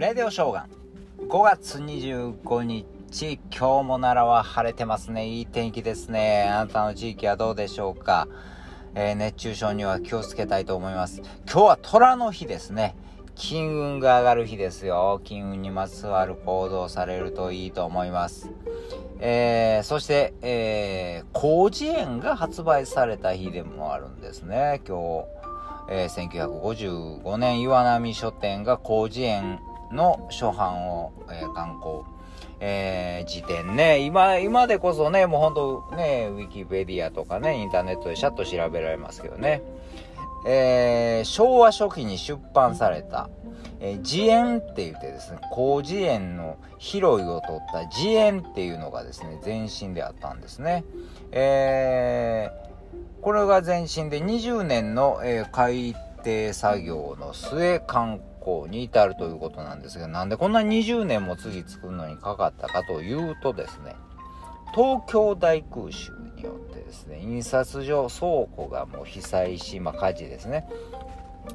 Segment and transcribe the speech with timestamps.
[0.00, 0.68] レディオショーガン。
[1.28, 2.86] 5月25日
[3.54, 5.28] 今日も奈良は晴れてますね。
[5.28, 6.48] いい天気ですね。
[6.48, 8.26] あなたの地域はどうでしょうか、
[8.94, 11.20] えー、熱中症には気をつけたいと思います。
[11.44, 12.96] 今日は虎の日ですね。
[13.34, 15.20] 金運が上がる日ですよ。
[15.22, 18.48] 金運にまつわる行動されるといいと思います。
[19.18, 25.40] えー、そして、えー、広辞苑が発売された日でもあるんですね、今日。
[25.90, 29.58] えー、1955年岩波書店が広辞苑
[29.92, 32.04] の初版を、えー、刊行。
[32.62, 39.62] えー、辞典ね、今、今でこそね、もうほんとね、ウィキペディアとかね、インターネットでシャッと調べられますけどね。
[40.46, 43.28] えー、昭和初期に出版された、
[43.80, 50.84] えー、慈円って言ってですね、広辞苑の広いを取った慈円っていうのがですね、前身であったんですね。
[51.32, 55.94] えー、これが前身で20年の、えー、改
[56.24, 63.94] 訂作業の末観光に至るということなんですが、なんでこんな20年も次作るのにかかったかというとですね、
[64.74, 70.66] 東京大空襲によってですね、印刷所倉庫がもう被災し、まあ火事ですね、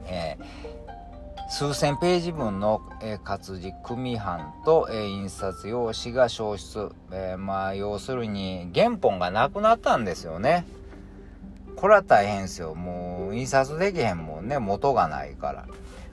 [0.07, 0.85] えー
[1.47, 10.65] 数千ページ分の、えー、活字組版と、えー、印刷用紙が消失、え、まあ要するに原本がなくなったんですよね。
[11.75, 12.73] これは大変ですよ。
[12.73, 14.57] もう印刷できへんもんね。
[14.57, 15.67] 元がないから。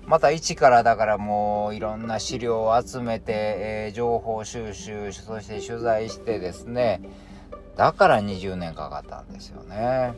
[0.07, 7.01] また一からだからもういろんな資料を集めて、えー、情報収集そして取材してですね
[7.77, 10.15] だから20年かかったんですよね、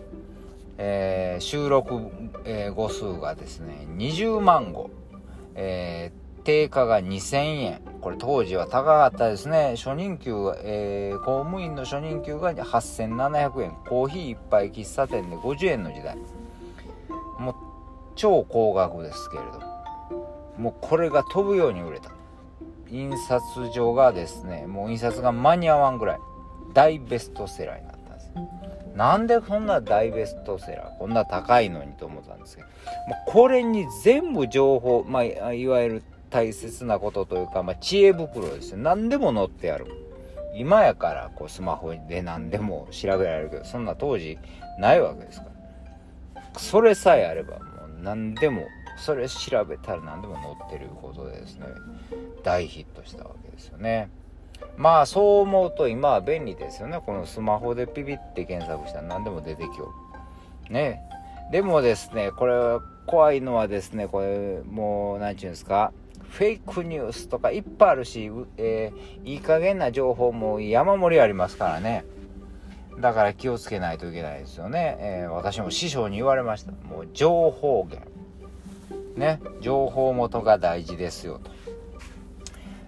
[0.79, 2.09] えー、収録、
[2.45, 4.91] えー、語数がですね20万語
[5.55, 7.81] えー、定価が2000円。
[8.01, 9.75] これ当時は高かったですね。
[9.77, 10.33] 初任給、
[10.63, 13.77] え、公務員の初任給が8700円。
[13.89, 16.17] コーヒー一杯喫茶店で50円の時代。
[17.39, 17.55] もう
[18.17, 19.61] 超高額ですけれど。
[19.61, 19.74] も
[20.59, 22.11] もうこれが飛ぶように売れた。
[22.91, 26.19] 印刷所がですね、もう印刷が間に合わんぐらい
[26.75, 28.31] 大ベストセラーになったんです。
[28.95, 32.75] なんでこんな大ベストセラーこんな高いのにと思ったんですけども
[33.27, 39.87] これに全部情報、まあ、いわゆる大切なことというか、まあ、知恵袋ですよ何でも載ってある
[40.57, 44.39] 今やからこうスマホで何でも調べられるけどそんな当時
[44.79, 45.47] ないわけですか
[46.37, 47.65] らそれさえあればも
[47.99, 48.63] う何でも
[48.97, 51.67] それ調べたら何でも載ってることでですね。
[52.43, 54.11] 大ヒットしたわけですよね。
[54.77, 57.01] まあそう思うと今は便利ですよね。
[57.05, 59.93] このスマホでピピって検索したら何でも出てきよ
[60.69, 61.03] るね。
[61.51, 62.55] でもですねこれ
[63.07, 65.93] 怖いのはですねこれもう何て言うんですか？
[66.31, 72.05] フェイクニュースとかいっぱいあるし、えー、いい加減な情報も山盛りありますからね。
[72.99, 76.73] だから気をつけないといけないですよね、えー、私も師匠に言われました。
[76.73, 78.11] もう情報源。
[79.17, 81.51] ね情報元が大事ですよと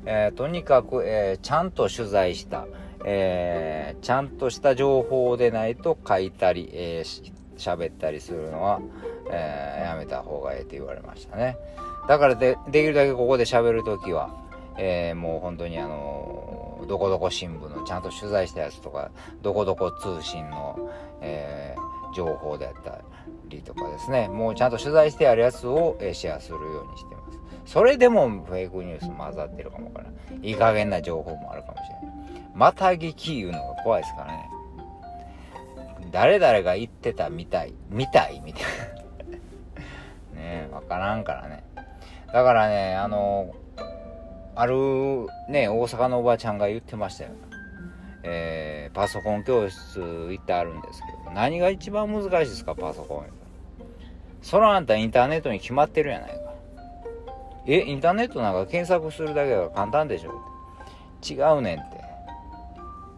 [0.06, 2.66] えー、とにかく、えー、ちゃんと取材した、
[3.04, 8.80] えー、ちゃんとした情報でないと書いたり、えー、喋ったりするのは、
[9.30, 11.56] えやめた方がええって言われましたね。
[12.06, 14.30] だからで、できるだけここで喋るときは、
[14.78, 19.10] えもう本当にあのどこどこ新聞のちゃんと取材したやつとか、
[19.42, 21.74] どこどこ通信の、え
[22.16, 23.02] 情報であった
[23.48, 27.20] りとかですね、もうちゃんと取材してあるやつを、えシェアするようにしてま
[27.66, 27.72] す。
[27.72, 30.10] それでもフェイクニュース混ざってるかもからな
[30.42, 32.50] いいい加減な情報もあるかもしれない。
[32.54, 34.48] また聞き言うのが怖いですからね。
[36.10, 38.62] 誰々が言ってたみたいみたいみたい
[40.34, 40.40] な。
[40.40, 41.64] ねわからんからね。
[42.32, 43.52] だからねあの
[44.54, 44.74] ある
[45.50, 47.30] ね大阪のおばちゃんが言ってましたよ。
[48.22, 53.26] えー、パソコン教室行ってあるんですけど何が一番難しいですかパソコン。
[54.40, 56.36] そらあんたインターネットに決まってるやないか。
[57.66, 60.32] え、インターネットなんか検索するだけが簡単でしょ。
[61.22, 62.00] 違うねんって。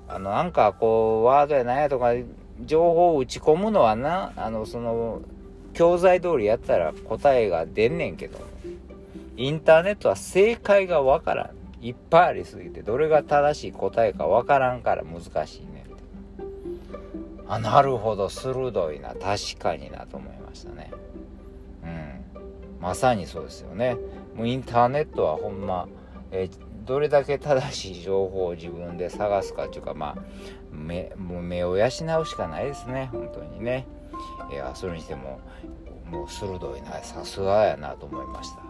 [0.08, 2.12] あの、なんかこう、ワードやなんやとか、
[2.64, 5.22] 情報を打ち込むのはな、あの、その、
[5.72, 8.40] 教材通りやったら答えが出んねんけど、
[9.36, 11.86] インターネットは正解がわからん。
[11.86, 15.77] いっぱいありすぎて、どれが正しい答えかわからんから難しいね。
[17.48, 20.90] あ、なるほど、鋭いな、確かになと思いましたね。
[21.82, 22.24] うん。
[22.80, 23.96] まさにそうですよね。
[24.34, 25.88] もうインターネットはほんま、
[26.30, 26.48] え、
[26.88, 30.22] どれだけ正しい情報を自分で探すかっていうかまあ
[30.72, 33.86] 目もう目を養うしかないですね本当にね
[34.50, 35.38] いやそれにしても
[36.06, 38.67] もう鋭いなさすがやなと思いました